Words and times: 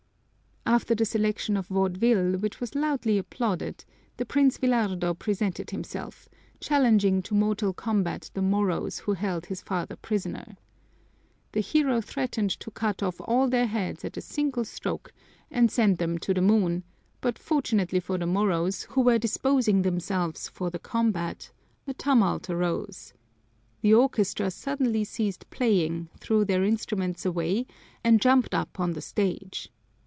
After 0.63 0.95
the 0.95 1.03
selection 1.05 1.57
of 1.57 1.67
vaudeville, 1.67 2.37
which 2.37 2.61
was 2.61 2.75
loudly 2.75 3.17
applauded, 3.17 3.83
the 4.15 4.25
Prince 4.25 4.57
Villardo 4.57 5.13
presented 5.13 5.71
himself, 5.71 6.29
challenging 6.61 7.21
to 7.23 7.33
mortal 7.35 7.73
combat 7.73 8.31
the 8.33 8.41
Moros 8.43 8.99
who 8.99 9.13
held 9.13 9.47
his 9.47 9.61
father 9.61 9.97
prisoner. 9.97 10.55
The 11.51 11.59
hero 11.59 11.99
threatened 11.99 12.51
to 12.61 12.71
cut 12.71 13.03
off 13.03 13.19
all 13.19 13.49
their 13.49 13.65
heads 13.67 14.05
at 14.05 14.15
a 14.15 14.21
single 14.21 14.63
stroke 14.63 15.11
and 15.49 15.69
send 15.69 15.97
them 15.97 16.17
to 16.19 16.33
the 16.33 16.41
moon, 16.41 16.83
but 17.19 17.37
fortunately 17.37 17.99
for 17.99 18.17
the 18.17 18.27
Moros, 18.27 18.83
who 18.91 19.01
were 19.01 19.19
disposing 19.19 19.81
themselves 19.81 20.47
for 20.47 20.69
the 20.69 20.79
combat, 20.79 21.51
a 21.85 21.93
tumult 21.95 22.49
arose. 22.49 23.13
The 23.81 23.95
orchestra 23.95 24.49
suddenly 24.51 25.03
ceased 25.03 25.49
playing, 25.49 26.07
threw 26.17 26.45
their 26.45 26.63
instruments 26.63 27.25
away, 27.25 27.65
and 28.05 28.21
jumped 28.21 28.55
up 28.55 28.79
on 28.79 28.93
the 28.93 29.01
stage. 29.01 29.69